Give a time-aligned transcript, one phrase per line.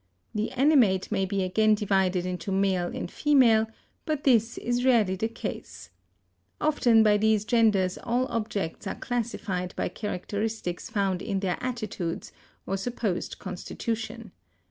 [0.33, 3.67] The animate may be again divided into male and female,
[4.03, 5.91] but this is rarely the case.
[6.59, 12.31] Often by these genders all objects are classified by characteristics found in their attitudes
[12.65, 14.31] or supposed constitution.